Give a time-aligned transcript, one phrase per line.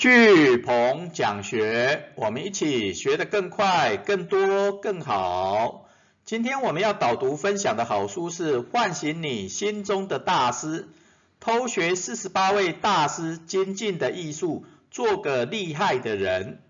[0.00, 5.90] 巨鹏讲学，我们一起学得更快、更多、更好。
[6.24, 10.84] 今天我们要导读分享的好书是《唤醒你心中的大师》，
[11.38, 16.62] 偷学四十八位大师精进的艺术，做个厉害的人。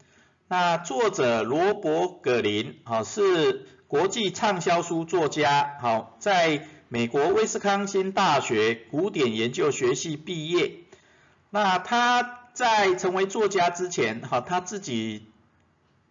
[0.48, 10.72] 那作者罗伯·葛林，啊，是国际畅销书作家，好，在美国威斯康星大学古典研究学系毕业。
[11.52, 15.27] 那他在成为作家之前，哈，他自己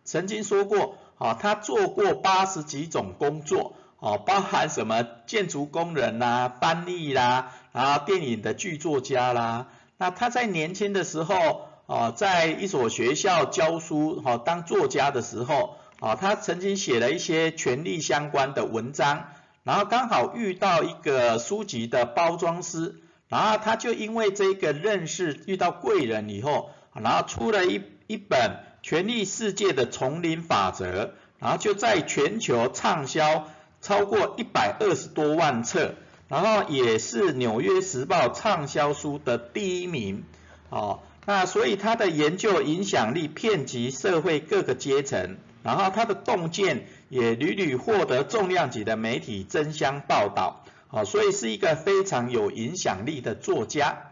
[0.03, 9.67] 曾经说过，啊，他做过八十几种工作，哦，包含什么建筑工人啦、翻译啦，然后电影的剧作家啦。
[9.97, 19.25] 那他在年轻的时候，啊，在一所学校教书，哈，当作家的时候，啊，他曾经写了一些权力相关的文章，
[19.63, 22.95] 然后刚好遇到一个书籍的包装师，
[23.29, 28.39] 然后他就因为这个认识遇到贵人以后，然后出了一一本
[28.81, 31.05] 《权力世界的丛林法则》，
[31.37, 33.47] 然后就在全球畅销
[33.81, 35.93] 超过一百二十多万册，
[36.27, 40.23] 然后也是《纽约时报》畅销书的第一名，
[40.69, 41.01] 哦。
[41.25, 54.11] 那所以他的研究影响力遍及社会各个阶层，然后他的洞见也屡屡获得重量级的媒体争相报道，好，所以是一个非常有影响力的作家。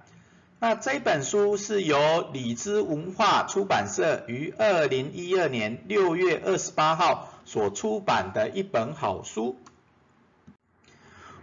[0.60, 9.58] 那这本书是由李知文化出版社于二零一二年六月二十八号所出版的一本好书。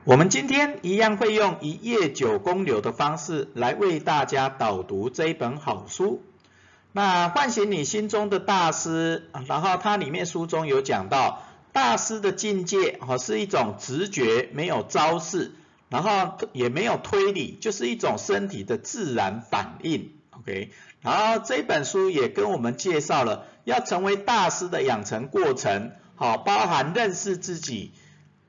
[0.04, 6.22] 我们今天一样会用一页九公流的方式来为大家导读这本好书。
[6.92, 11.42] 那唤醒你心中的大师，然后它里面书中有讲到，
[11.74, 15.52] 大师的境界哦是一种直觉，没有招式，
[15.88, 20.12] 然后也没有推理，就是一种身体的自然反应。
[20.30, 20.70] OK，
[21.02, 27.92] 然后这本书也跟我们介绍了要成为大师的养成过程，好，包含认识自己。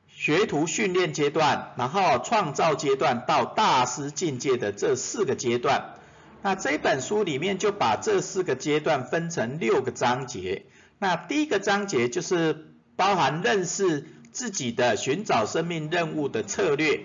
[0.08, 5.96] 学徒训练阶段，然后创造阶段到大师境界的这四个阶段，
[6.42, 10.68] 那这本书里面就把这四个阶段分成六个章节。
[11.00, 17.02] 那第一个章节就是包含认识自己的寻找生命任务的策略，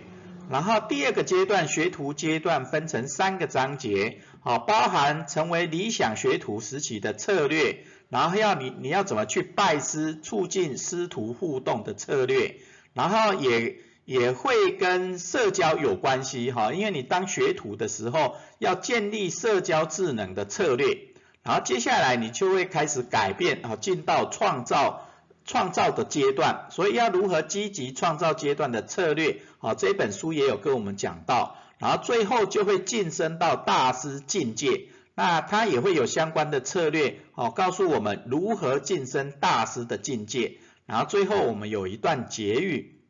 [0.50, 12.56] 然后第二个阶段学徒阶段分成三个章节，好，包含成为理想学徒时期的策略，然后要你你要怎么去拜师，促进师徒互动的策略。
[12.92, 20.98] 然后也也会跟社交有关系哈，因为你当学徒的时候要建立社交智能的策略，
[21.44, 25.06] 然后接下来你就会开始改变啊，进到创造
[25.50, 40.58] 创造的阶段，所以要如何积极创造阶段的策略，好这本书也有跟我们讲到，然后最后就会晋升到大师境界，那它也会有相关的策略，好告诉我们如何晋升大师的境界。
[40.86, 43.00] 然后最后我们有一段结语。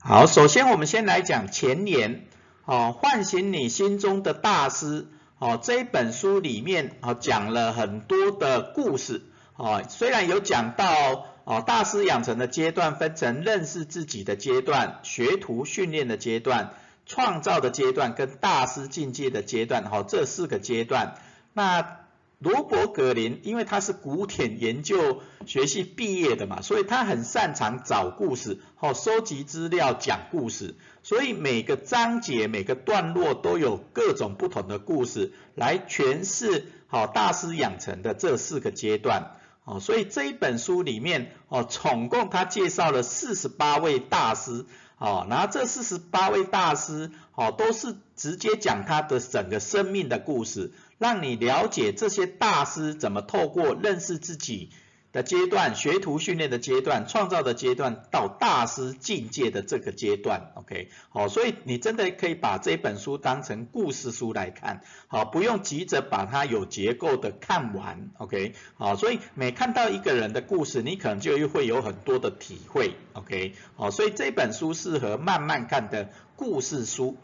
[0.00, 2.26] 好，首先我们先来讲前言。
[2.64, 5.06] 哦，唤醒你心中的大师。
[5.38, 9.22] 哦，这一本书里面哦讲了很多的故事。
[9.62, 16.74] 哦，虽然有讲到哦大师养成的阶段分成认识自己的阶段、学徒训练的阶段、
[17.06, 19.88] 创造的阶段跟大师境界的阶段。
[19.88, 21.14] 好，这四个阶段。
[21.52, 22.00] 那
[22.40, 30.74] 罗伯·格林，因为他是古典研究学系毕业的嘛，所以他很擅长找故事，好收集资料讲故事，
[31.04, 44.66] 所以每个章节每个段落都有各种不同的故事来诠释好大师养成的这四个阶段，哦，所以这一本书里面哦，总共他介绍了四十八位大师，
[44.98, 50.72] 哦，然后这四十八位大师，哦，都是直接讲他的整个生命的故事。
[50.98, 54.70] 让你了解这些大师怎么透过认识自己
[55.12, 77.16] 的阶段、学徒训练的阶段、创造的阶段，到大师境界的这个阶段，OK，好，所以你真的可以把这本书当成故事书来看，好，不用急着把它有结构的看完，OK，好，所以每看到一个人的故事，你可能就又会有很多的体会，OK，好，所以这本书适合慢慢看的故事书。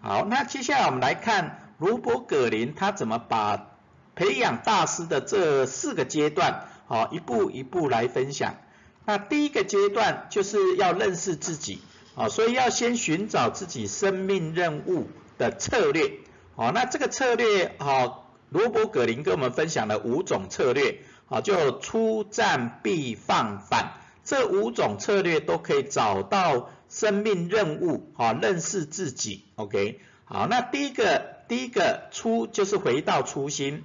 [0.00, 1.60] 好，那接下来我们来看。
[1.78, 3.72] 罗伯·葛林他怎么把
[4.14, 8.56] 培养大师的这四个阶段，好一步一步来分享。
[9.04, 11.80] 那第一个阶段就是要认识自己，
[12.14, 15.08] 啊，所以要先寻找自己生命任务
[15.38, 16.12] 的策略，
[16.56, 23.94] 好，那这个策略，好，罗伯·葛林跟我们分享了五种策略，好，就出战必放反，
[24.24, 31.32] 这五种策略都可以找到生命任务，好，认识自己，OK，好，那第一个。
[31.46, 33.84] 第一个初就是回到初心，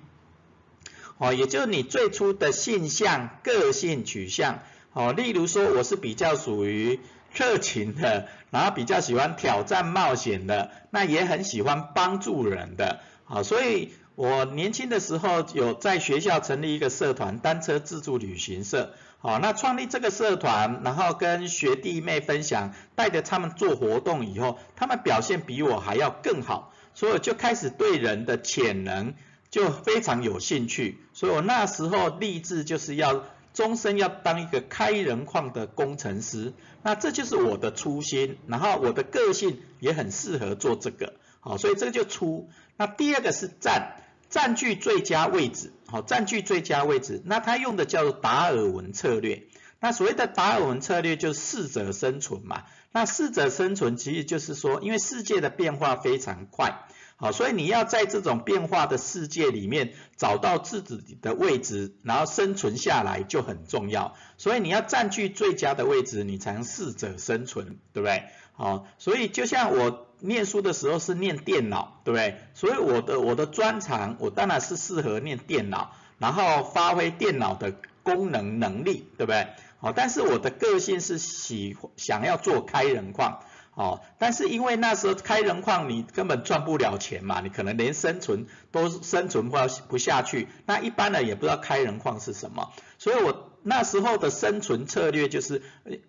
[1.20, 4.64] 哦，也就是你最初的性向、个性取向，
[4.94, 7.00] 哦，例如说我是比较属于
[7.32, 13.94] 热情的，然后比较喜欢挑战冒险的，那也很喜欢帮助人的，好，所以。
[14.16, 18.94] 我年轻的时候有在学校成立一个社团，单车自助旅行社。
[19.20, 29.14] 好，那创立这个社团，然后跟学弟妹分享，带着他们做活动以后，他们表现比我还要更好，所以就开始对人的潜能
[29.50, 30.98] 就非常有兴趣。
[31.20, 36.54] 所以我那时候立志就是要终身要当一个开人矿的工程师。
[36.82, 41.16] 那这就是我的初心，然后我的个性也很适合做这个。
[41.42, 42.48] 好，所以这个就出。
[42.78, 43.98] 那第二个是占。
[44.30, 49.48] 占据最佳位置，好，占据最佳位置，那他用的叫做达尔文策略。
[49.80, 52.64] 那所谓的达尔文策略就是适者生存嘛。
[52.92, 56.86] 那适者生存其实就是说，因为世界的变化非常快，
[57.16, 64.16] 好，所以你要在这种变化的世界里面找到自己的位置，然后生存下来就很重要。
[64.38, 68.24] 所以你要占据最佳的位置，你才能适者生存，对不对？
[68.54, 70.06] 好，所以就像我。
[70.22, 72.42] 念书的时候是念电脑，对不对？
[72.54, 77.74] 所以我的我的专长，我当然是适合念电脑，然后发挥电脑的
[78.04, 79.48] 功能能力，对不对？
[79.80, 83.44] 哦，但是我的个性是喜想要做开人矿，
[83.74, 95.62] 哦，但是因为那时候开人矿你根本赚不了钱嘛，你可能连生存都生存不不下去，那一般人也不知道开人矿是什么，所以我那时候的生存策略就是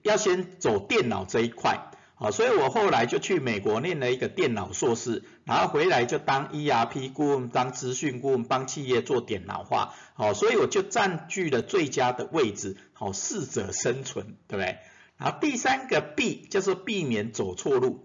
[0.02, 1.89] 要先走电脑这一块。
[2.22, 9.94] 好，所以我后来就去美国念了一个电脑硕士，然后回来就当 ERP 顾问，当资讯顾问，帮企业做电脑化。
[10.12, 14.76] 好，所以我就占据了最佳的位置，好，适者生存，对不对？
[15.16, 18.04] 然后第三个避就是避免走错路，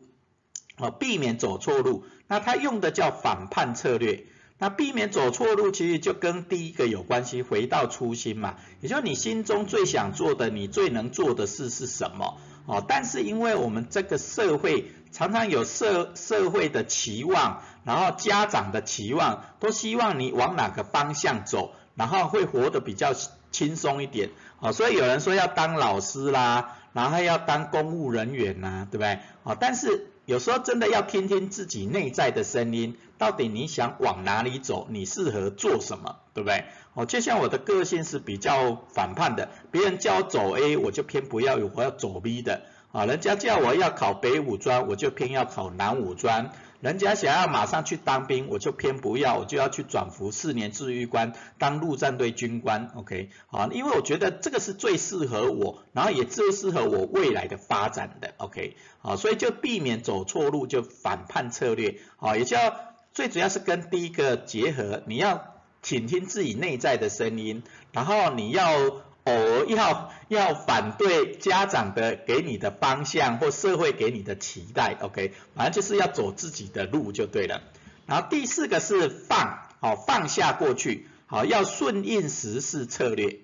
[0.78, 2.06] 好，避免走错路。
[2.28, 4.28] 那他用的叫反叛策略。
[4.58, 12.38] 那避免走错路，其实就跟第一个有关系，回到初心嘛，也就是你心中最想做的，你最能做的事是什么？
[12.66, 23.14] 哦，但是因为我们这个社会常常有社社会的期望，然后家长的期望，都希望你往哪个方向走，然后会活得比较
[23.52, 24.32] 轻松一点。
[24.60, 29.20] 哦，所以有人说要当老师啦，然后要当公务人员呐，对不对？
[29.44, 36.66] 哦，但是有时候真的要听听自己内在的声音，到底你想往哪里走，你适合做什么，对不对？
[36.94, 42.64] 哦，就像我的个性是比较反叛的，别人叫我走 A，我就偏不要，我要走 B 的。
[42.92, 46.52] 啊，人家叫我要考北武专，我就偏要考南武专。
[46.80, 52.92] 人家想要马上去当兵，我就偏不要，我就要去转服四年治愈官，当陆战队军官。
[52.96, 58.34] OK，好，因为我觉得这个是最适合我，然后也最适合我未来的发展的。
[58.38, 62.00] OK，好，所以就避免走错路，就反叛策略。
[62.16, 62.76] 好，也叫
[63.16, 65.56] 最主要是跟第一个结合，你要。
[65.82, 77.62] 倾听自己内在的声音，然后你要偶尔要要反对家长的给你的方向或社会给你的期待，OK，反正就是要走自己的路就对了。
[78.08, 83.42] 然后第四个是放，好放下过去，好要顺应时势策略，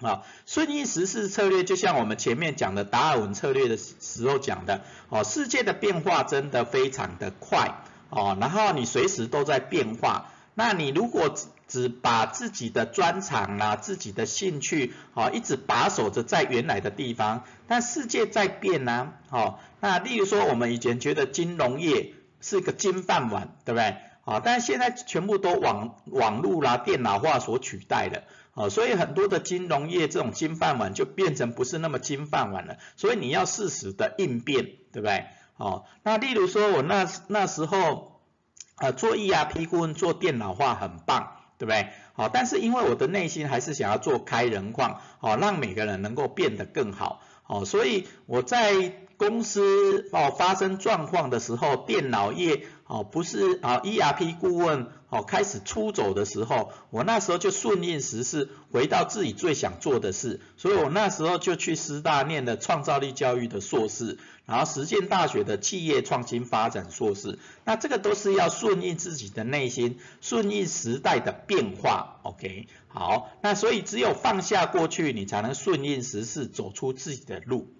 [0.00, 10.30] 好顺应时势策略就像我们前面讲的达尔文策略的时候讲的，哦世界的变化真的非常的快，哦然后你随时都在变化。
[10.54, 23.96] 那你如果只只把自己的专长啊、自己的兴趣，好一直把守着在原来的地方，但世界在变呐，好，那例如说我们以前觉得金融业是一个金饭碗，对不对？
[24.22, 35.26] 好，但是现在全部都网网络啦、电脑化所取代了，好，所以很多的金融业这种金饭碗就变成不是那么金饭碗了，所以你要适时的应变，对不对？
[35.58, 38.14] 哦，那例如说我那那时候。
[38.80, 41.88] 呃，做 ERP 顾问做电脑化很棒，对不对？
[42.12, 54.88] 好，但是因为我的内心还是想要做开人矿，好，让每个人能够变得更好，哦，所以我在公司哦发生状况的时候，电脑业哦不是啊 ERP 顾问。
[55.10, 77.72] 哦，开始出走的时候，我那时候就顺应时势，回到自己最想做的事，所以我那时候就去师大念的创造力教育的硕士，然后实践大学的企业创新发展硕士，那这个都是要顺应自己的内心，顺应时代的变化，OK，好，那所以只有放下过去，你才能顺应时势，走出自己的路。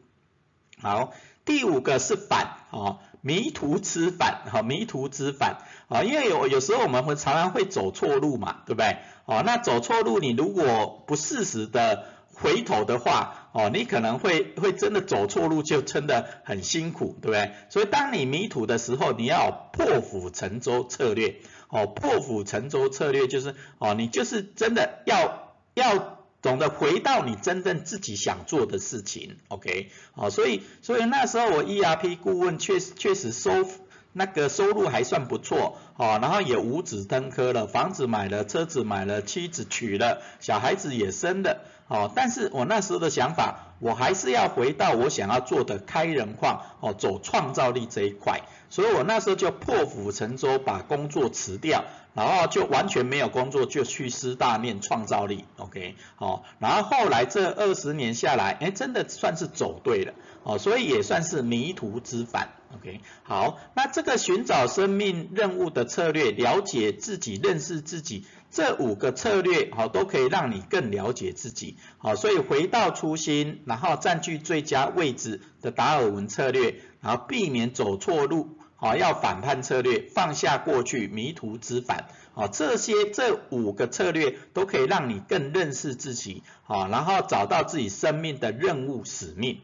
[0.81, 1.12] 好，
[1.45, 5.59] 第五个是反，哦，迷途知返，哈，迷途知返。
[5.89, 8.99] 啊，因为有有时候我们会常常会走错路嘛，对不对？
[9.25, 17.53] 哦，那走错路，你如果不适时的回头的话，哦，你可能会会真的走错路，就真的很辛苦，对不对？
[17.71, 21.37] 所以当你迷途的时候，你要破釜沉舟策略，
[21.69, 33.66] 哦，破釜沉舟策略就是，哦，你就是真的要要总的回到你真正自己想做的事情，OK，好，所以所以那时候我 ERP 顾问确实确实收。
[34.14, 60.14] 那个收入还算不错，哦，然后也五子登科了，房子买了，车子买了，妻子娶了，小孩子也生了，哦，但是我那时候的想法，我还是要回到我想要做的开人矿，哦，走创造力这一块，所以我那时候就破釜沉舟，把工作辞掉，然后就完全没有工作，就去师大念创造力，OK，好，然后后来这二十年下来，哎，真的算是走对了。
[60.44, 89.61] 哦，所以也算是迷途知返，OK，好，那这个寻找生命任务的策略，了解自己、认识自己，这五个策略，好，都可以让你更了解自己，好，所以回到初心，然后占据最佳位置的达尔文策略，然后避免走错路，好，要反叛策略，放下过去，迷途知返，好，这些这五个策略都可以让你更认识自己，好，然后找到自己生命的任务使命。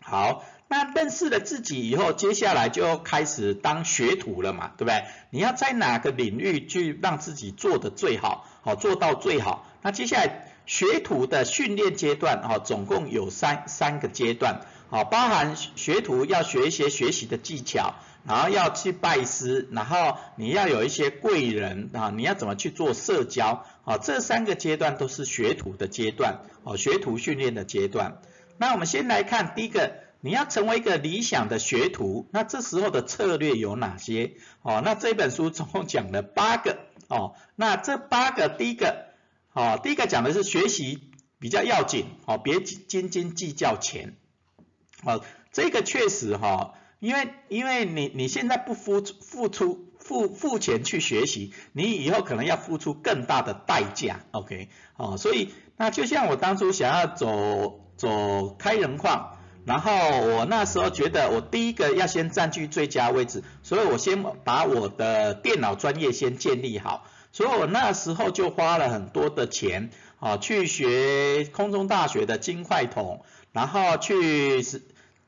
[0.00, 5.04] 好，那认识了自己以后，接下来就开始当学徒了嘛，对不对？
[5.30, 9.66] 你要在哪个领域去让自己做的最好，好做到最好。
[9.80, 14.60] 那接下来学徒的训练阶段，哈，总共有三三个阶段，
[14.90, 17.94] 好，包含学徒要学一些学习的技巧，
[18.26, 28.20] 然后要去拜师，然后你要有一些贵人啊，你要怎么去做社交，啊，这三个阶段都是学徒的阶段，哦，学徒训练的阶段。
[28.58, 34.34] 那我们先来看第一个，你要成为一个理想的学徒，那这时候的策略有哪些？
[34.62, 39.06] 哦，那这本书总共讲了八个哦，那这八个第一个，
[39.52, 44.16] 哦，第一个讲的是学习比较要紧，哦，别斤斤计较钱，
[45.04, 45.22] 哦，
[45.52, 57.84] 这个确实哈，因为因为你你现在不付付出付付钱去学习，你以后可能要付出更大的代价，OK，哦，所以那就像我当初想要走。
[57.98, 73.22] 走开人矿，然后我那时候觉得我第一个要先占据最佳位置，所以我先把我的电脑专业先建立好，所以我那时候就花了很多的钱啊去学空中大学的金块桶，
[73.52, 74.64] 然后去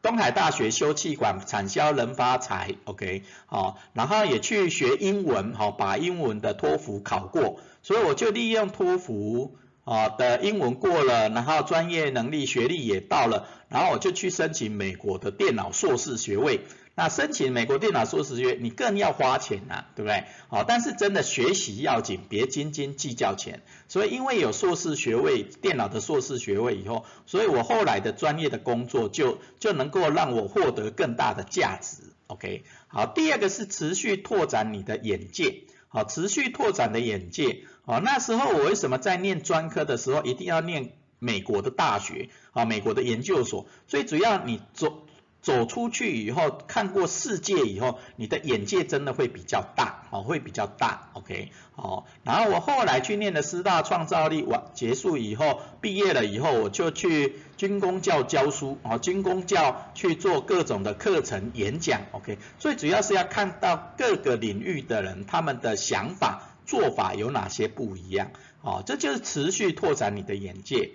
[0.01, 9.57] 东海大学修气管产销人发财，OK，好，然后也去学英文，好，把英文的托福考过，所以我就利用托福。
[9.91, 16.61] 啊的英文过了，然后专业能力学历也到了，然后我就去申请美国的电脑硕士学位。
[16.95, 20.27] 那申请美国电脑硕士学位，你更要花钱呐，对不对？
[20.47, 23.63] 好，但是真的学习要紧，别斤斤计较钱。
[23.89, 32.13] 所以因为有硕士学位，电脑的硕士学位以后，所以我后来的专业的工作就就能够让我获得更大的价值。
[32.29, 35.65] OK，好，第二个是持续拓展你的眼界。
[35.93, 37.65] 好，持续拓展的眼界。
[37.85, 42.31] 好，那时候我为什么在念专科的时候一定要念美国的大学？
[42.53, 43.67] 啊，美国的研究所。
[43.89, 45.05] 最主要，你做
[45.43, 51.11] 走出去以后，看过世界以后，你的眼界真的会比较大，哦，会比较大。
[51.15, 52.07] OK，好。
[52.25, 62.03] 然后我后来去念的师大创造力，完结束以后，毕业了以后，我就去军工教教书，啊，军工教去做各种的课程演讲。
[62.13, 66.47] OK，最主要是要看到各个领域的人他们的想法。
[66.67, 68.31] 做法有哪些不一样？
[68.63, 70.93] 哦，这就是持续拓展你的眼界。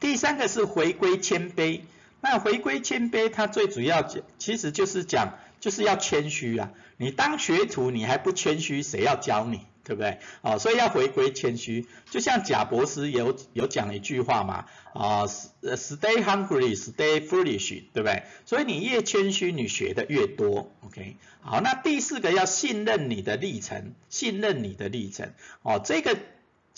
[0.00, 1.82] 第三个是回归谦卑。
[2.20, 6.72] 那回归谦卑，它最主要讲，其实就是讲，就是要谦虚啊。
[6.96, 9.60] 你当学徒，你还不谦虚，谁要教你？
[9.84, 10.18] 对不对？
[10.42, 18.24] 哦，所以要回归谦虚，就像贾博士有有讲一句话嘛，啊，stay hungry, stay foolish，对不对？
[18.44, 20.70] 所以你越谦虚，你学的越多。
[20.84, 25.32] OK，好，那第四个要信任你的历程，信任你的历程。
[25.62, 26.18] 哦，这个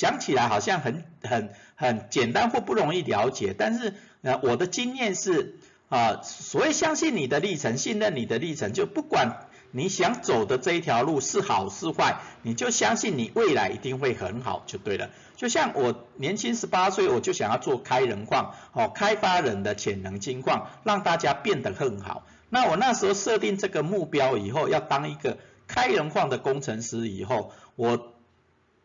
[0.00, 3.92] 讲起来好像很很很简单或不容易了解，但是
[4.23, 5.59] 呃，我的经验是
[5.90, 9.47] 啊，所谓相信你的历程，信任你的历程，就不管。
[9.73, 15.11] 你想走的这一条路是好是坏，你就相信你未来一定会很好就对了。
[15.37, 22.26] 就像我年轻十八岁，我就想要做开人矿，哦，开发人的潜能金矿，让大家变得更好。
[22.49, 25.38] 那我那时候设定这个目标以后，要当一个
[25.69, 28.14] 开人矿的工程师以后，我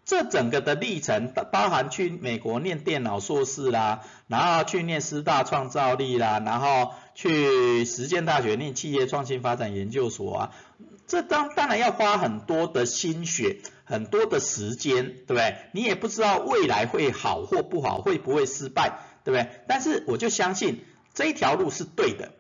[0.06, 10.52] 这整个的历程，包包含去美国念电脑硕士啦，然后去念师大创造力啦，然后去实践大学念企业创新发展研究所啊。
[11.08, 15.58] 这当当然要花很多的心血，很多的时间，对不对？
[15.72, 19.50] 你也不知道未来会好或不好，会不会失败，对不对？
[19.68, 22.32] 但是我就相信这一条路是对的。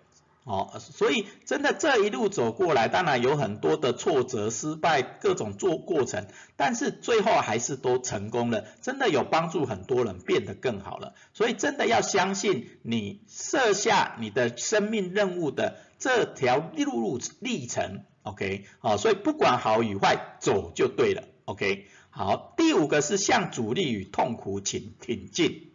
[0.46, 11.16] 哦，所以真的这一路走过来，当然有很多的挫折、失败，各种做过程，但是最后还是都成功了，真的有帮助很多人变得更好了。
[11.34, 21.88] 所以真的要相信你设下你的生命任务的这条路路历程，OK，好，所以不管好与坏，走就对了，OK。
[22.12, 25.72] 好，第五个是向阻力与痛苦请挺进，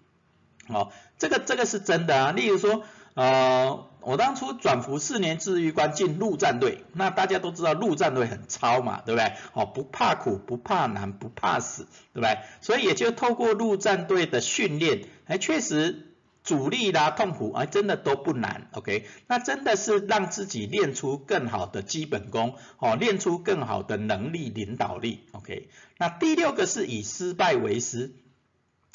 [0.68, 2.84] 好，这个这个是真的啊，例如说。
[3.14, 9.32] 呃，我当初转服四年治愈官进陆战队，那大家都知道陆战队很超嘛，对不对？
[9.52, 12.38] 哦，不怕苦，不怕难，不怕死，对不对？
[12.60, 19.06] 所以也就透过陆战队的训练，哎，确实阻力啦、痛苦，哎，真的都不难，OK？
[19.26, 25.68] 那真的是让自己练出更好的基本功，哦，练出更好的能力、领导力，OK？
[25.98, 28.12] 那第六个是以失败为师。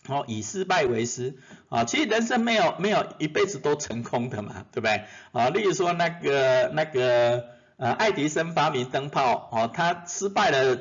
[0.08, 1.36] 哦，以失败为师
[1.70, 5.06] 啊，其实人生没有没有一辈子都成功的嘛，对不对？
[5.32, 7.46] 啊，例如说那个那个
[7.78, 10.78] 呃，爱迪生发明灯泡，哦，他失败了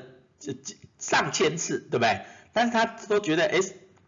[0.99, 2.21] 上千次，对不对？
[2.53, 3.59] 但是他都觉得，哎，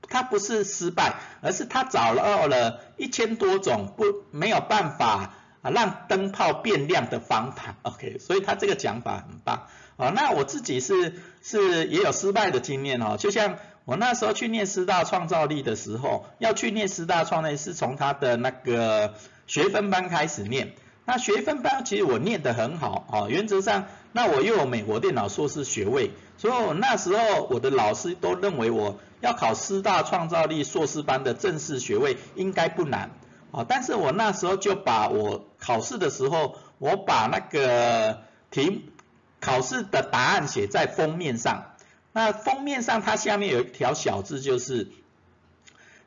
[0.09, 9.67] 他不是失败，而是他找到了一千多种不没有办法啊让灯泡变亮的方法，OK，所以他这个讲法很棒。
[9.97, 13.57] 啊，那我自己是是也有失败的经验哦，就像。
[13.87, 19.15] 我那时候去念师大创造力的时候，要去念师大创造力是从他的那个
[19.47, 20.75] 学分班开始念。
[21.05, 33.13] 那学分班其实我念得很好啊，原则上，那我又有美国电脑硕士学位，所以我那时候我的老师都认为我要考师大创造力硕士班的正式学位应该不难
[33.53, 33.65] 啊。
[33.69, 38.91] 但是我那时候就把我考试的时候，我把那个题
[39.39, 41.76] 考试的答案写在封面上。
[42.17, 44.89] 那封面上它下面有一条小字，就是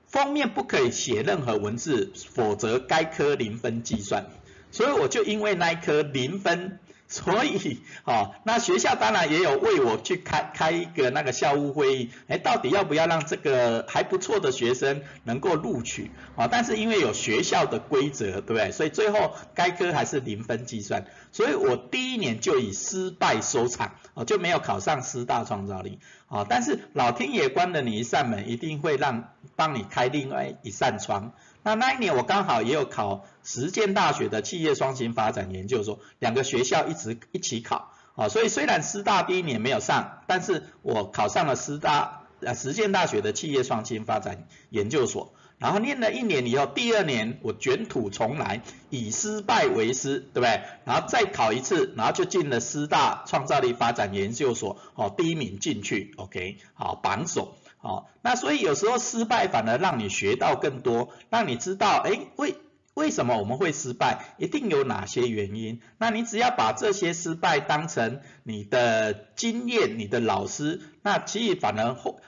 [0.08, 4.26] 封面不可以写任何文字，否则该科零分计算。
[4.72, 6.80] 所以我就因为那一科零分。
[7.12, 16.12] 所以，哦，那学校当然也有为我去开开一个那个校务会议，哎，到底要不要让这个还不错的学生能够录取？
[16.36, 18.72] 啊，但是因为有学校的规则，对不对？
[18.72, 21.08] 所以最后该科还是零分计算。
[21.32, 25.98] 所以我第一年就以失败收场，啊，就没有考上师大创造力。
[26.28, 31.34] 啊，但是老天爷关了你一扇门，一定会让帮你开另外一扇窗。
[31.62, 50.62] 那那一年我刚好也有考实践大学的企业双型发展研究所，两个学校一直一起考，啊，所以虽然师大第一年没有上，但是我考上了师大呃实践大学的企业双型发展研究所，然后念了一年以后，第二年我卷土重来，以失败为师，对不对？
[50.86, 57.58] 然后再考一次，然后就进了师大创造力发展研究所，哦，第一名进去，OK，好，榜首。
[57.82, 62.56] 好，那所以有时候失败反而让你学到更多，让你知道，哎，为
[62.94, 65.80] 为什么我们会失败，一定有哪些原因。
[65.98, 72.20] 那你只要把这些失败当成你的经验，你的老师，那其实反而后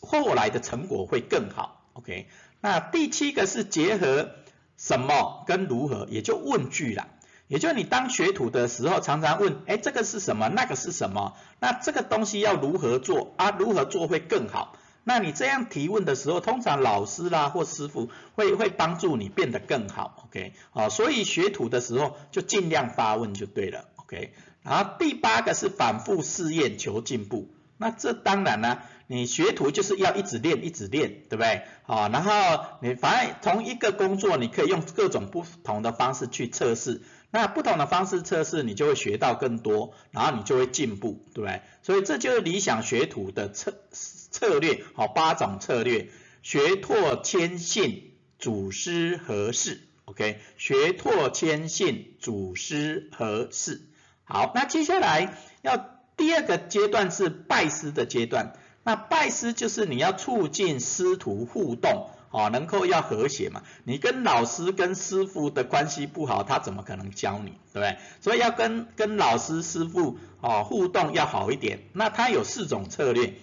[0.00, 1.84] 后来的成果会更好。
[1.92, 2.26] OK，
[2.60, 4.30] 那第七个是结合
[4.76, 7.06] 什么跟如何，也就问句啦。
[7.46, 10.48] 也就你当学徒的时候，常常问，哎，这个是什么？
[10.48, 11.34] 那个是什么？
[11.60, 13.52] 那这个东西要如何做啊？
[13.58, 14.76] 如何做会更好？
[15.08, 20.52] 那你这样提问的时候，通常老师啦或师傅会会帮助你变得更好，OK？
[20.70, 24.34] 好，所以学徒的时候就尽量发问就对了，OK？
[24.62, 31.62] 然后第八个是反复试验求进步，那这当然呢，你学徒就是要一直练一直练，对不对？
[31.84, 41.62] 好，然后你反正同一个工作，你可以用各种不同的方式去测试，那不同的方式测试，你就会学到更多，然后你就会进步，对不对？
[41.82, 44.17] 所以这就是理想学徒的测试。
[44.30, 46.08] 策略好，八种策略，
[46.42, 53.82] 学拓谦信，祖师合适，OK，学拓谦信，祖师合适。
[54.24, 55.76] 好，那接下来要
[56.16, 58.52] 第二个阶段是拜师的阶段。
[58.84, 63.62] 那拜师就是你要促进师徒互动，哦，能够要和谐嘛。
[63.84, 67.96] 你跟老师跟师傅的关系不好，他怎么可能教你，对不对？
[68.20, 71.80] 所以要跟跟老师师傅哦互动要好一点。
[71.92, 73.34] 那他有四种策略。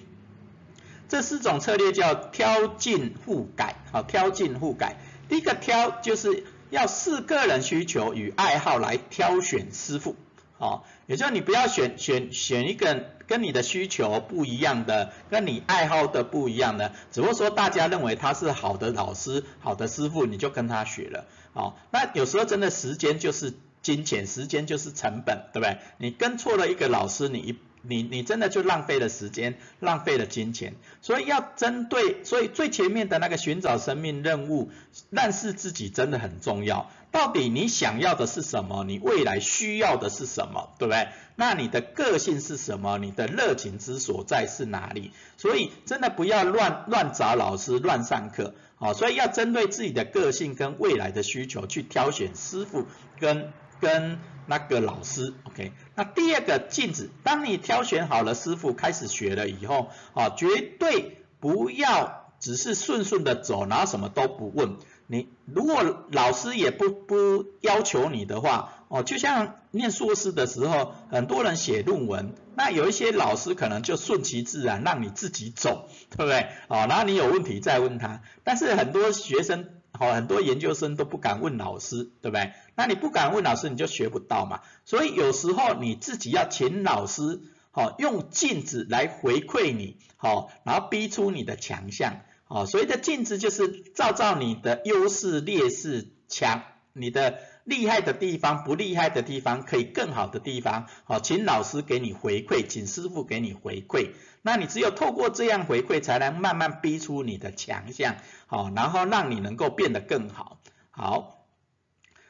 [1.15, 4.97] 这四种策略叫挑进互改，好，挑进互改。
[5.29, 10.17] 第一个挑就是要视个人需求与爱好来挑选师傅，
[10.57, 25.77] 好，也就是你不要选选选一个跟你的需求不一样的，跟你爱好的不一样的，只不过说大家认为他是好的老师、好的师傅，你就跟他学了，好，那有时候真的时间就是金钱，时间就是成本，对不对？
[25.97, 30.75] 你跟错了一个老师，你一你你真的就浪费了时间，浪费了金钱。
[31.01, 34.71] 所以要针对，所以最前面的那个寻找生命任务，
[35.09, 36.89] 认识自己真的很重要。
[37.11, 38.83] 到底你想要的是什么？
[38.83, 40.71] 你未来需要的是什么？
[40.77, 41.07] 对不对？
[41.37, 42.97] 那你的个性是什么？
[42.97, 45.11] 你的热情之所在是哪里？
[45.37, 48.53] 所以真的不要乱乱找老师，乱上课。
[48.77, 52.85] 好，所以要针对自己的个性跟未来的需求去挑选师傅
[53.21, 53.53] 跟
[53.85, 54.17] 跟
[54.47, 55.35] 那个老师。
[55.43, 60.47] OK，那第二个镜子，当你挑选好了师傅，开始学了以后，啊，绝
[60.79, 64.77] 对不要只是顺顺的走，然后什么都不问。
[65.07, 76.47] 你如果老师也不不要求你的话，哦，就像念硕士的时候，很多人写论文，那有一些老师可能就顺其自然，让你自己走，对不对？
[76.69, 82.53] 哦，然后你有问题再问他，但是很多学生，好，很多研究生都不敢问老师，对不对？
[82.75, 84.61] 那你不敢问老师，你就学不到嘛。
[84.83, 92.21] 所以有时候你自己要请老师，好，用镜子来回馈你，好，然后逼出你的强项。
[92.47, 96.61] 好，所以的镜子就是照照你的优势、劣势、强，
[96.93, 104.11] 你的厉害的地方、不厉害的地方，可以更好的地方，好，请老师给你回馈，请师傅给你回馈。
[104.43, 110.59] 那你只有透过这样回馈，才能慢慢逼出你的强项，好，然后让你能够变得更好。
[110.91, 111.47] 好，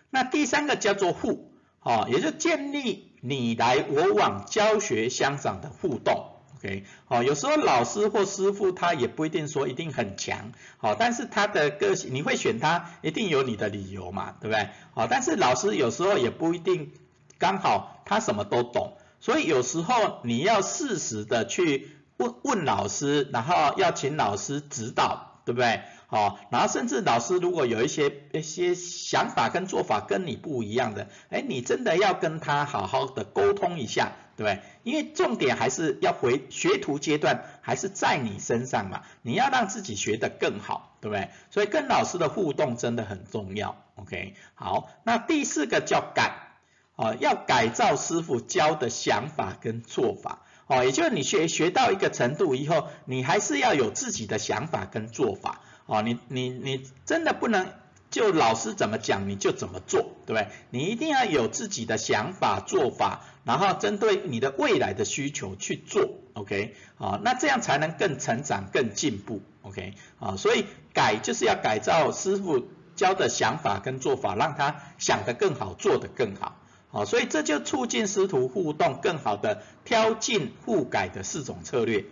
[0.10, 6.35] 那第三个叫做互，好，也就建立你来我往、教学相长的互动。
[6.66, 14.70] OK，好，有时候老师或师傅他也不一定说一定很强，好，但是他的个性你会选他，一定有你的理由嘛，对不对？
[14.96, 16.92] 好，但是老师有时候也不一定
[17.38, 25.82] 刚好他什么都懂，所以有时候你要适时的去问问老师，然后要请老师指导，对不对？
[26.08, 34.14] 好，然后甚至老师如果有一些一些想法跟做法跟你不一样的，哎，你真的要跟他好好的沟通一下。
[34.38, 39.04] 对，因为重点还是要回学徒阶段，还是在你身上嘛。
[39.22, 41.30] 你要让自己学得更好，对不对？
[41.52, 43.82] 所以跟老师的互动真的很重要。
[43.96, 46.50] OK，好，那第四个叫改，
[46.96, 57.68] 哦，要改造师傅教的想法跟做法，哦，也就是你学学到一个程度以后，你还是要有自己的想法跟做法，哦，你你你真的不能。
[58.12, 60.48] 就老师怎么讲你就怎么做，对不对？
[60.70, 66.76] 你一定要有自己的想法做法，然后针对你的未来的需求去做，OK？
[66.98, 69.94] 啊，那这样才能更成长、更进步，OK？
[70.20, 76.56] 啊，所以改就是要改造师傅教的想法跟做法，让他想得更好，做得更好，
[76.90, 82.06] 好，所以这就促进师徒互动，更好的挑进互改的四种策略。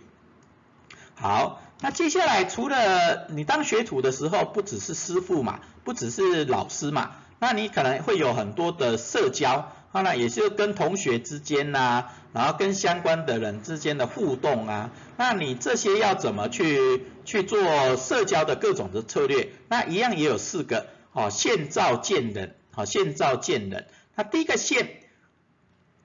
[1.16, 7.12] 好，那接下来除了你当学徒的时候，不只是师傅嘛，不只是老师嘛，
[7.46, 19.50] 那你可能会有很多的社交，那也是跟同学之间呐，然后跟相关的人之间的互动啊，那你这些要怎么去去做社交的各种的策略？
[19.68, 25.00] 那一样也有四个，哦，现照见人，好，现照见人，那第一个现。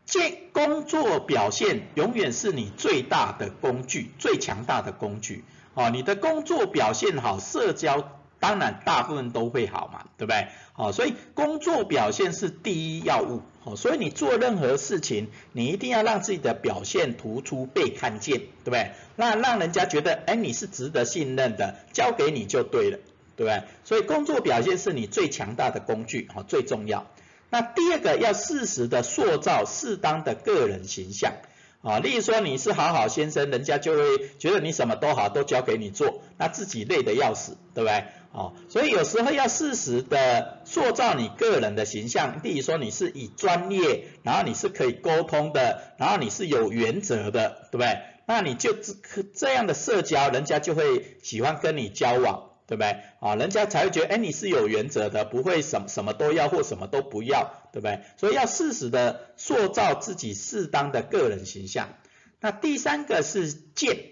[0.06, 5.46] 见工作表现永远是你最大的工具，最强大的工具。
[5.74, 10.48] 哦，你的工作表现好，社交当然大部分都会好嘛，对不对？
[10.74, 13.42] 好，所以工作表现是第一要务。
[13.66, 18.92] 哦，所以你做任何事情，你一定要让自己的表现突出，被看见，对不对？
[19.18, 22.98] 那让人家觉得，哎，你是值得信任的，交给你就对了，
[23.36, 23.64] 对不对？
[23.84, 27.06] 所以工作表现是你最强大的工具，哦，最重要。
[27.50, 31.34] 那第二个要适时的塑造适当的个人形象
[31.82, 38.06] 啊，例如说你是好好先生，人家就会觉得你什么都好，都交给你做，那自己累得要死，对不对？
[38.32, 48.00] 哦，所以有时候要适时的塑造你个人的形象，例如说你是以专业，然后你是可以沟通的，然后你是有原则的，对不对？
[48.26, 48.94] 那你就这
[49.34, 52.46] 这样的社交，人家就会喜欢跟你交往。
[52.70, 53.00] 对不对？
[53.20, 58.02] 啊，人家才会觉得，哎，你是有原则的，不会什什么都要或什么都不要，对不对？
[58.16, 61.90] 所以要适时的塑造自己适当的个人形象。
[62.40, 64.12] 那第三个是见，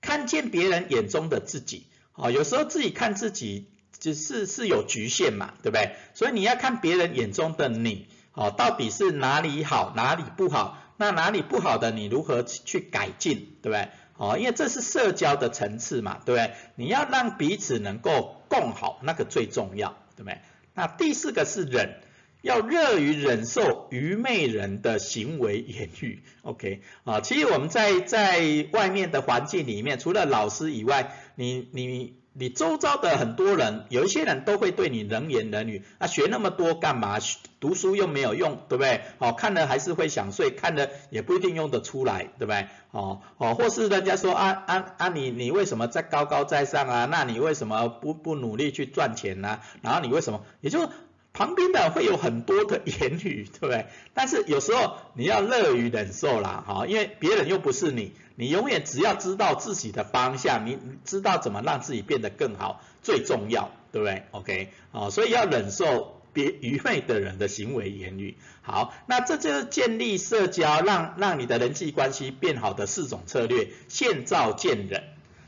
[0.00, 1.88] 看见别人眼中的自己。
[2.12, 3.66] 啊，有时候自己看自己
[3.98, 5.92] 只是是有局限嘛，对不对？
[6.14, 10.78] 所以你要看别人眼中的你，哦，到底是哪里好，哪里不好？
[10.98, 13.88] 那哪里不好的，你如何去改进，对不对？
[14.16, 16.52] 哦，因为这是社交的层次嘛，对不对？
[16.76, 20.38] 你要让彼此能够共好，那个最重要，对不对？
[20.74, 22.00] 那第四个是忍，
[22.42, 26.82] 要乐于忍受愚昧人的行为言语，OK？
[27.04, 37.18] 啊，其实我们在在外面的环境里面，除了老师以外，你你你周遭的很多人，有一些人都会对你冷言冷语，啊，学那么多干嘛？
[37.58, 39.00] 读书又没有用，对不对？
[39.18, 42.68] 哦，看了还是会想睡，看了也不一定用得出来，对不对？
[42.92, 47.08] 哦哦，或是人家说啊啊啊，你你为什么在高高在上啊？
[47.10, 49.58] 那你为什么不不努力去赚钱呢？
[49.82, 50.44] 然后你为什么？
[50.60, 50.88] 也就
[51.34, 53.86] 旁边的会有很多的言语，对不对？
[54.12, 68.36] 但是有时候你要乐于忍受啦，哈，因为别人又不是你，你永远只要知道自己的方向，你知道怎么让自己变得更好，最重要，对不对？OK，哦，所以要忍受别愚昧的人的行为言语。
[68.60, 75.02] 好，那这就是建立社交，让让你的人际关系变好的四种策略，现造见忍。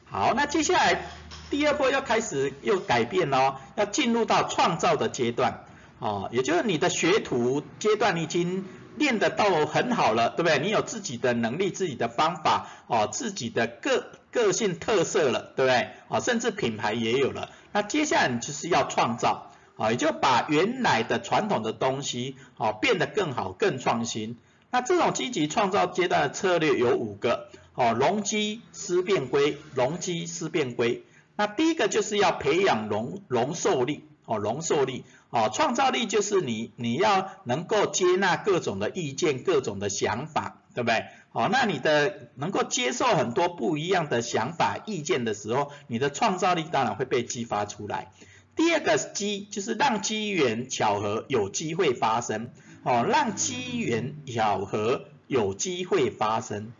[0.07, 1.11] 好，那接下来
[1.51, 5.63] 第二波要开始又改变喽，要进入到创造的阶段。
[6.04, 8.66] 哦，也就是你的学徒阶段，已经
[8.98, 10.58] 练得到很好了，对不对？
[10.58, 15.88] 你有自己的能力、自己的方法，哦，自己的个个性特色了，对不对？
[16.08, 17.50] 啊，甚至品牌也有了。
[17.72, 24.36] 那接下来你就是要创造，啊，也就把原来的传统的东西，哦，变得更好、更创新。
[24.70, 31.02] 那这种积极创造阶段的策略有五个，哦，容积思变规，容积思变规。
[31.34, 35.06] 那第一个就是要培养容容受力，哦，容受力。
[35.35, 41.07] 哦，创造力就是你你要能够接纳各种的意见、各种的想法，对不对？
[41.33, 48.12] 哦，那你的能够接受很多不一样的想法、意见的时候，你的创造力当然会被激发出来。
[48.55, 52.51] 第二个机就是让机缘巧合有机会发生，
[52.85, 56.73] 哦，让机缘巧合有机会发生，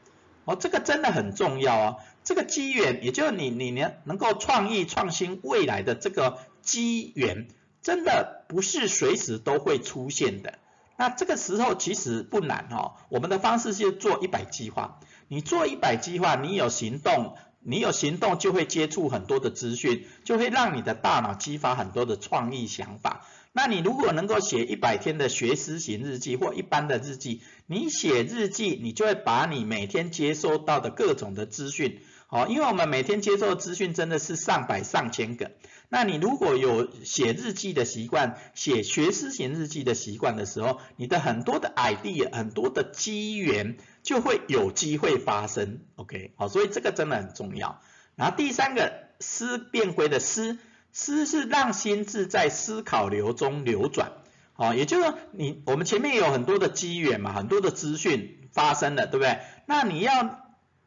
[0.45, 1.97] 哦，这个真的很重要啊。
[2.23, 7.49] 这个机缘，也就是你你能能够创意创新未来的这个机缘。
[7.85, 10.59] 真的不是随时都会出现的，
[10.97, 23.27] 那这个时候其实不难哈，我们的方式是做一百计划，你做一百计划，你有行动，你有行动就会接触很多的资讯，就会让你的大脑激发很多的创意想法。
[23.53, 35.51] 那你如果能够写一百天的学思型日记或一般的日记，你写日记，你就会把你每天接收到的各种的资讯，好，因为我们每天接受的资讯真的是上百上千个。
[35.88, 47.81] 那你如果有写日记的习惯，写学思型日记的习惯的时候，你的很多的 idea，很多的机缘就会有机会发生，OK，好，所以这个真的很重要。
[48.16, 50.59] 然后第三个思变归的思，
[50.92, 54.12] 思是让心智在思考流中流转，
[54.55, 59.38] 好，也就是说你我们前面有很多的机缘嘛，很多的资讯发生了，对不对？
[59.66, 60.43] 那你要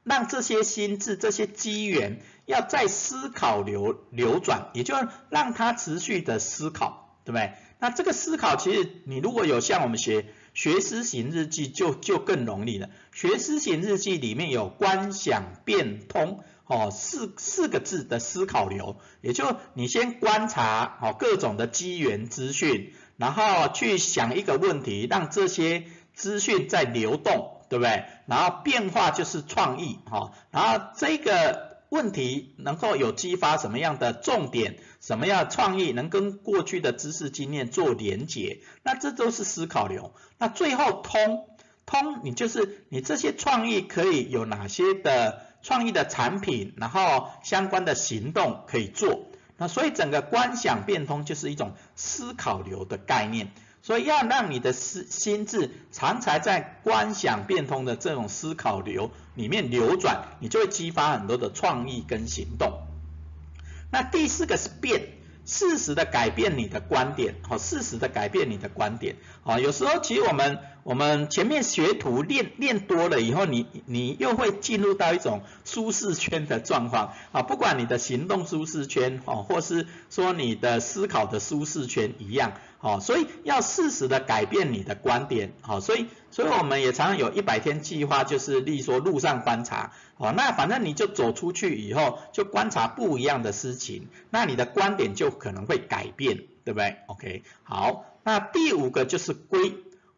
[0.07, 2.21] 让这些心智、这些机缘。
[2.47, 7.51] 要在思考流流转，也就是让它持续的思考，对不对？
[7.79, 12.89] 那这个思考其实你如果有像我们学学思行日记，就就更容易了。
[13.11, 28.05] 学思行日记里面有观想变通哦，四四个字的思考流，也就你先观察哦各种的机缘资讯，然后去想一个问题，让这些资讯在流动，对不对？
[28.25, 31.67] 然后变化就是创意哈，然后这个。
[31.89, 40.11] 问题能够有激发什么样的重点，什么样创意能跟过去的知识经验做连结，那这都是思考流。
[40.37, 41.47] 那最后通
[41.85, 49.21] 通，你就是你这些创意可以有哪些的创意的产品，然后相关的行动可以做。
[49.55, 53.53] 那所以整个观想变通就是一种思考流的概念。
[53.87, 62.81] 所以要让你的思心智常才在观想变通的这种思考流里面流转，你就会激发很多的创意跟行动。
[63.89, 65.13] 那第四个是变，
[65.45, 82.53] 适时的改变你的观点，好，适时的改变你的观点，好，有时候其实我们我们前面学徒练练多了以后，你你又会进入到一种舒适圈的状况，啊，不管你的行动舒适圈，哦，或是说你的思考的舒适圈一样。
[82.79, 99.73] 好，所以要适时的改变你的观点，好，所以所以我们也常常有一百天计划，就是例如说路上观察，好，那反正你就走出去以后，就观察不一样的事情，那你的观点就可能会改变，对不对？OK，好，那第五个就是归，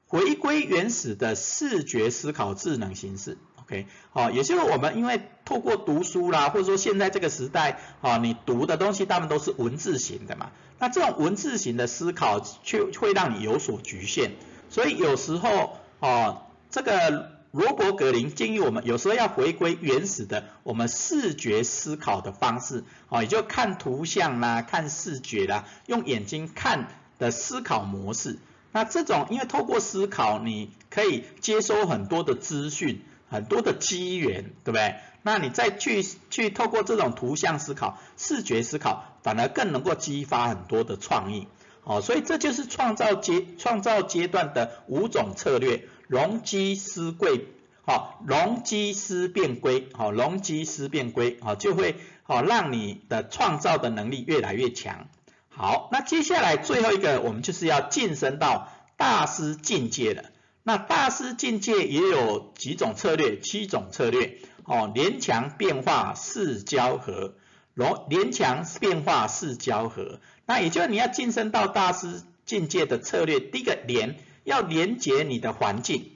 [0.09, 3.37] 回归原始的视觉思考智能形式。
[3.61, 14.31] OK，好，也就是我们因为透过读书啦，或者说现在这个时代，啊，你读的东西大部分都是文字型的嘛，那这种文字型的思考却会让你有所局限，
[14.71, 16.41] 所以有时候，哦，
[16.71, 26.87] 这个罗伯格林建议我们有时候要回归原始的我们视觉思考的方式，哦，也就看图像啦，看视觉啦，用眼睛看
[27.19, 28.39] 的思考模式，
[28.71, 33.03] 那这种因为透过思考，你可以接收很多的资讯。
[33.31, 34.95] 很多的机缘，对不对？
[35.21, 41.47] 那你再去去透过这种图像思考、视觉思考，反而更能够激发很多的创意。
[41.83, 47.45] 哦，所以这就是创造阶创造阶段的五种策略：容积思贵，
[47.85, 55.07] 好，容积思变归，好，容积思变归，好，就会好让你的创造的能力越来越强。
[55.59, 60.23] 好，那接下来最后一个，我们就是要晋升到大师境界了。
[60.63, 64.37] 那大师境界也有几种策略，七种策略。
[64.63, 67.33] 哦，连强变化四交合，
[67.73, 70.21] 连连强变化四交合。
[70.45, 76.11] 那也就是你要晋升到大师境界的策略，第一个连要连接你的环境，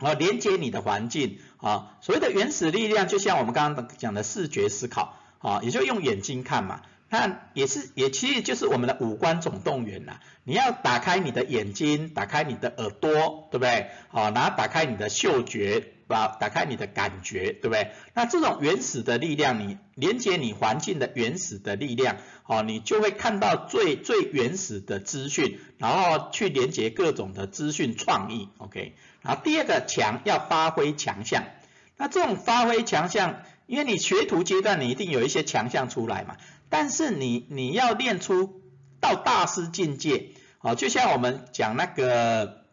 [0.00, 1.96] 哦，连接你的环境啊。
[2.00, 6.82] 所谓的原始力量，就像我们刚刚讲的视觉思考，啊，也就用眼睛看嘛。
[7.08, 10.18] 那也是，也其实就是我们的五官总动员呐。
[10.42, 13.90] 你要打开你的眼睛，打开你的耳朵，对不对？
[14.08, 17.92] 好，然后打开你的嗅觉，把打开你的感觉，对不对？
[18.14, 28.96] 那这种原始的力量，你连接你环境的原始的力量，好，你就会看到最最原始的资讯，然后去连接各种的资讯创意，OK。
[29.22, 31.44] 然后第二个强要发挥强项，
[31.96, 36.36] 那这种发挥强项，因为你学徒阶段，你一定有一些强项出来嘛。
[36.68, 38.60] 但是你你要练出
[39.00, 42.64] 到大师境界，哦，就像我们讲那个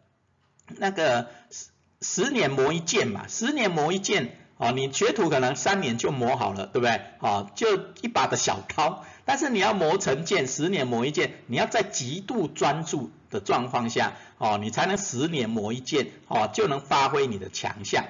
[0.76, 7.00] 那个十十年磨一剑嘛，十年磨一剑，哦，你学徒可能三年就磨好了，对不对？
[7.20, 18.04] 哦，就一把的小刀，但是你要磨成剑，十年磨一剑，你要在极度专注的状况下，哦，你才能十年磨一剑，哦，就能发挥你的强项。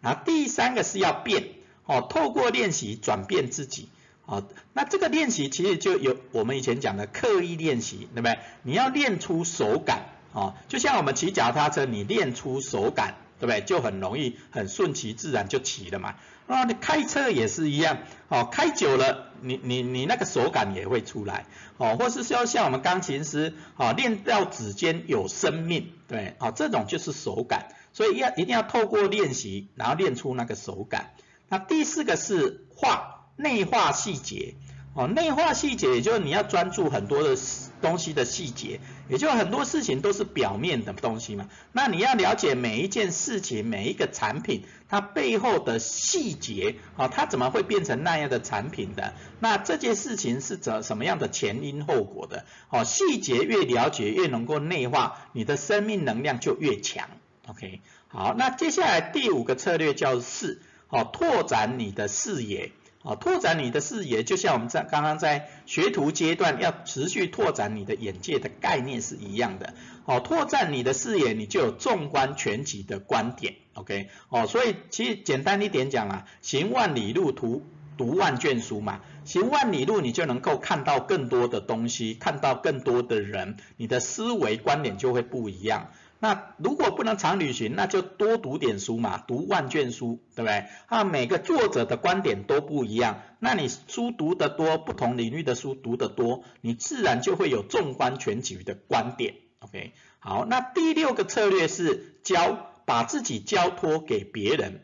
[0.00, 1.48] 然后第三个是要变，
[1.84, 3.88] 哦，透过练习转变自己。
[4.28, 4.42] 好，
[4.74, 8.38] 那这个练习其实就有我们以前讲的刻意练习，对不对？
[8.62, 10.02] 你要练出手感，
[10.34, 13.62] 哦，就像我们骑脚踏车，你练出手感，对不对？
[13.62, 16.16] 就很容易，很顺其自然就骑了嘛。
[16.46, 21.46] 啊，你开车也是一样，哦，开久了，你你你那个手感也会出来，
[21.78, 31.14] 哦，或是说像我们钢琴师，哦，练到指尖有生命，对，哦，这种就是手感，所以要一定要透过练习，然后练出那个手感。
[31.48, 33.14] 那第四个是画。
[33.38, 34.56] 内化细节，
[34.94, 37.36] 哦，内化细节，也就是你要专注很多的
[37.80, 41.48] 东西的细节，也就很多事情都是表面的东西嘛。
[41.70, 49.14] 那你要了解每一件事情、每一个产品，它背后的细节，哦，它怎么会变成那样的产品的？
[49.38, 52.44] 那这件事情是怎什么样的前因后果的？
[52.70, 57.08] 哦，细节越了解，越能够内化，你的生命能量就越强。
[57.46, 62.72] OK，好，那接下来第五个策略叫四，哦，拓展你的视野。
[63.08, 69.72] 啊，拓展你的视野，就像我们在刚刚在学徒阶段要持续拓展你的眼界的概念是一样的。
[70.04, 73.54] 哦，拓展你的视野，你就有纵观全局的观点。
[73.72, 77.64] OK，哦，所以其实简单一点讲啊，行万里路，途
[77.96, 79.00] 读万卷书嘛。
[79.24, 85.92] 行万里路，你就能够看到更多的东西，看到更多的人，你的思维观点就会不一样。
[86.20, 90.64] 那如果不能常旅行，那就多读点书嘛，读万卷书，对不对？
[90.86, 99.36] 啊，每个作者的观点都不一样，那你书读得多，不同领域的书读得多，你自然就会有纵观全局的观点。
[99.60, 104.80] OK，好，那第六个策略是交，把自己交托给别人，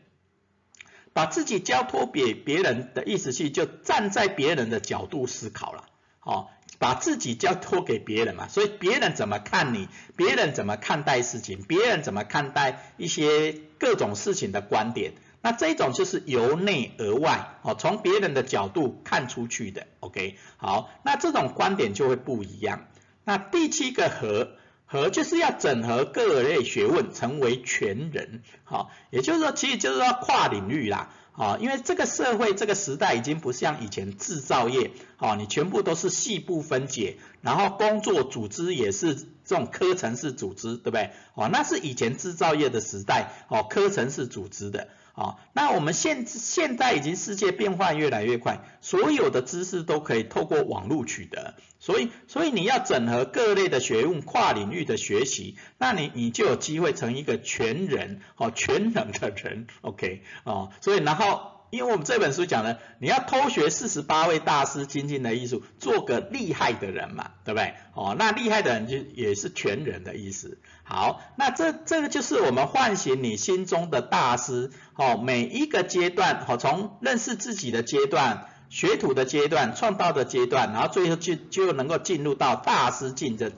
[1.11, 5.83] 把自己交托给别人的意思是就站在别人的角度思考了，
[6.19, 6.51] 好。
[6.77, 22.87] 把自己交托给别人嘛，所以别人怎么看你，别人怎么看待事情，别人怎么看待一些各种事情的观点，那这种就是由内而外哦，从别人的角度看出去的，OK，好，那这种观点就会不一样。
[23.23, 24.51] 那第七个和
[24.85, 31.09] 和就是要整合各类学问，成为全人，好，也就是说，其实就是说跨领域啦。
[31.37, 41.11] 啊，因为这个社会这个时代已经不像以前制造业，啊，你全部都是细部分解，然后工作组织也是这种科层式组织，对不对？
[41.33, 44.87] 哦，那是以前制造业的时代，哦，科层式组织的。
[45.13, 61.54] 啊，那我们现现在已经世界变化越来越快，所有的知识都可以透过网络取得，所以所以你要整合各类的学问，跨领域的学习，那你你就有机会成一个全人，哦，全能的人，OK，哦，所以然后。
[61.71, 67.73] 因为我们这本书讲的，你要偷学四十八位大师精进的艺术，做个厉害的人嘛，对不对？
[67.93, 70.59] 哦，那厉害的人就也是全人的意思。
[70.83, 74.71] 好，那这这个就是我们唤醒你心中的大师。
[74.95, 83.51] 哦，每一个阶段，哦，从认识自己的阶段、学徒的阶段、创造的阶段，然后最后就就能够进入到大师境的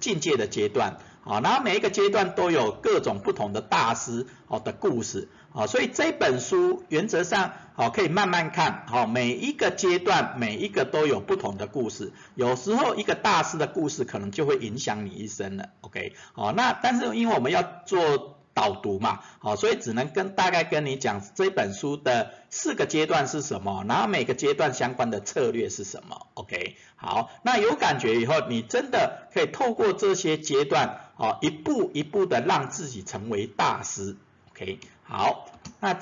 [0.00, 0.98] 境界的阶段。
[1.24, 18.34] 好，然后每一个阶段都有各种不同的大师哦的故事，好，所以这本书原则上好可以慢慢看，好，每一个阶段每一个都有不同的故事，有时候一个大师的故事可能就会影响你一生了，OK，好，那但是因为我们要做。
[18.56, 34.16] 导读嘛，好，所以只能跟大概跟你讲这本书的四个阶段是什么，然后每个阶段相关的策略是什么，OK，好，那有感觉以后，你真的可以透过这些阶段，哦，一步一步的让自己成为大师
[34.50, 35.46] ，OK，好，
[35.80, 35.98] 那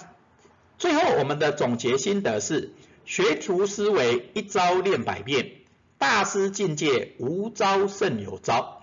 [0.78, 2.72] 最后我们的总结心得是，
[3.04, 5.52] 学徒思维一招练百变，
[5.98, 8.78] 大师境界无招胜有招。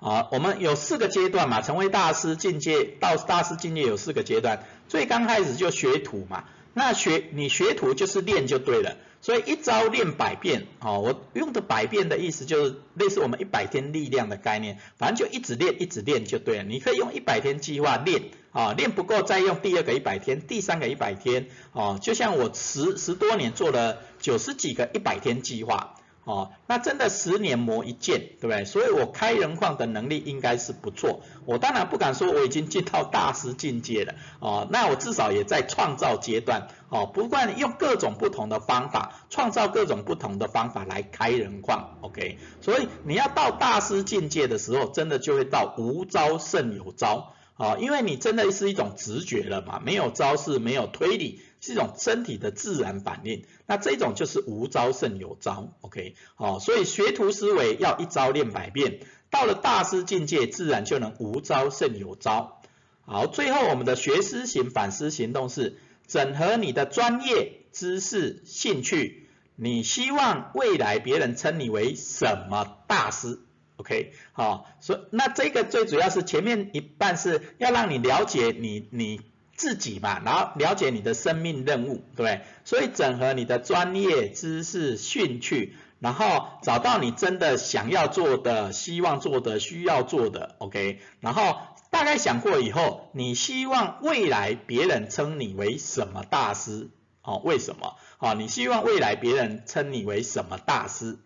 [0.00, 6.42] 啊，我们有四个阶段嘛，成为大师境界到大师境界有四个阶段，最刚开始就学徒嘛，
[6.74, 25.94] 那学你学徒就是练就对了，所以一招练百变，哦，我用的百变的意思就是类似我们一百天力量的概念，反正就一直练一直练就对了，你可以用一百天计划练，啊，练不够再用第二个一百天，第三个一百天，哦，就像我十十多年做了九十几个一百天计划。
[26.24, 28.64] 哦，那真的十年磨一剑，对不对？
[28.64, 31.20] 所以我开人矿的能力应该是不错。
[31.46, 42.38] 我当然不敢说我已经进到大师境界了，哦，那我至少也在创造阶段，哦，不管用各种不同的方法，创造各种不同的方法来开人矿，OK。
[42.60, 51.40] 所以你要到大师境界的时候，真的就会到无招胜有招，哦，因为你真的是一种直觉了嘛，没有招式，没有推理。
[51.62, 58.98] 是一种身体的自然反应，那这种就是无招胜有招，OK，好，所以学徒思维要一招练百变，
[59.30, 62.60] 到了大师境界，自然就能无招胜有招。
[63.02, 73.38] 好，最后我们的学思行反思行动是整合你的专业知识、兴趣，你希望未来别人称你为什么大师
[73.76, 79.20] ？OK，好，所以那这个最主要是前面一半是要让你了解你你。
[79.62, 82.40] 自己嘛，然后了解你的生命任务，对不对？
[82.64, 90.98] 所以整合你的专业知识、兴趣，然后找到你真的想要做的、希望做的、需要做的，OK。
[91.20, 91.58] 然后
[91.90, 96.90] 大概想过以后，你希望未来别人称你为什么大师？
[97.22, 97.94] 哦，为什么？
[98.18, 101.18] 哦，你希望未来别人称你为什么大师？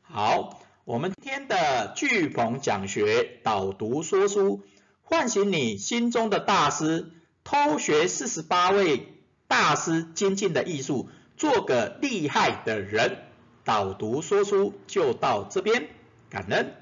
[0.00, 4.62] 好，我们今天的巨鹏讲学导读说书，
[5.02, 7.10] 唤醒你心中的大师。
[7.44, 9.12] 偷学四十八位
[9.46, 13.18] 大师精进的艺术，做个厉害的人。
[13.64, 15.88] 导读说书就到这边，
[16.28, 16.74] 感恩。